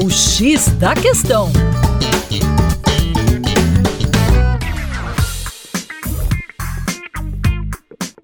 [0.00, 1.50] O X da Questão.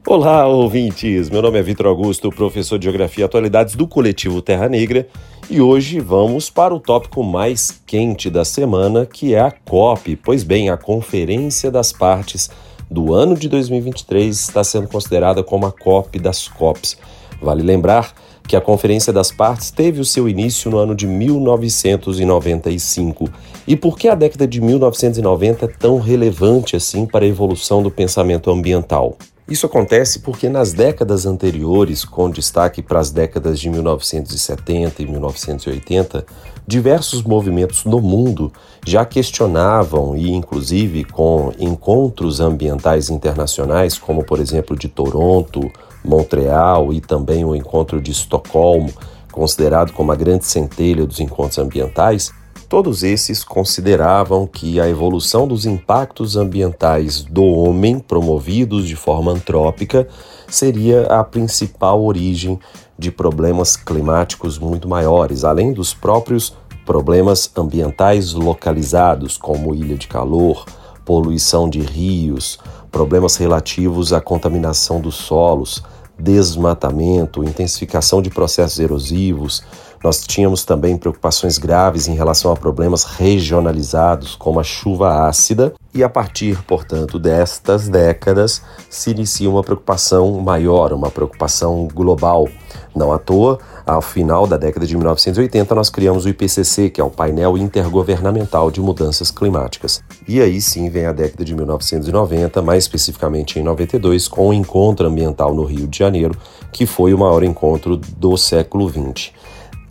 [0.07, 1.29] Olá, ouvintes!
[1.29, 5.09] Meu nome é Vitor Augusto, professor de Geografia e Atualidades do Coletivo Terra Negra,
[5.51, 10.15] e hoje vamos para o tópico mais quente da semana, que é a COP.
[10.15, 12.51] Pois bem, a Conferência das Partes
[12.89, 16.97] do ano de 2023 está sendo considerada como a COP das COPs.
[17.45, 18.13] Vale lembrar
[18.47, 23.31] que a Conferência das Partes teve o seu início no ano de 1995.
[23.67, 27.91] E por que a década de 1990 é tão relevante assim para a evolução do
[27.91, 29.17] pensamento ambiental?
[29.47, 36.25] Isso acontece porque nas décadas anteriores, com destaque para as décadas de 1970 e 1980,
[36.67, 38.51] diversos movimentos no mundo
[38.87, 45.71] já questionavam e, inclusive, com encontros ambientais internacionais, como por exemplo de Toronto,
[46.05, 48.93] Montreal e também o encontro de Estocolmo,
[49.33, 52.31] considerado como a grande centelha dos encontros ambientais,
[52.69, 60.09] todos esses consideravam que a evolução dos impactos ambientais do homem promovidos de forma antrópica
[60.49, 62.59] seria a principal origem
[62.99, 70.65] de problemas climáticos muito maiores, além dos próprios problemas ambientais localizados, como ilha de calor,
[71.05, 72.59] poluição de rios,
[72.91, 75.83] problemas relativos à contaminação dos solos,
[76.19, 79.63] desmatamento, intensificação de processos erosivos.
[80.03, 86.05] Nós tínhamos também preocupações graves em relação a problemas regionalizados, como a chuva ácida, e
[86.05, 92.47] a partir, portanto, destas décadas se inicia uma preocupação maior, uma preocupação global.
[92.95, 97.05] Não à toa, ao final da década de 1980, nós criamos o IPCC, que é
[97.05, 100.03] o painel intergovernamental de mudanças climáticas.
[100.27, 105.07] E aí sim vem a década de 1990, mais especificamente em 92, com o Encontro
[105.07, 106.35] Ambiental no Rio de Janeiro,
[106.73, 109.33] que foi o maior encontro do século XX.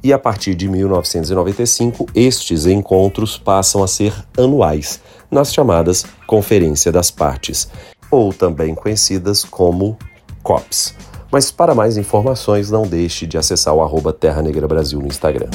[0.03, 4.99] E a partir de 1995, estes encontros passam a ser anuais,
[5.29, 7.69] nas chamadas Conferência das Partes,
[8.09, 9.97] ou também conhecidas como
[10.41, 11.12] COPs.
[11.33, 15.49] Mas para mais informações, não deixe de acessar o arroba Terra Negra Brasil no Instagram.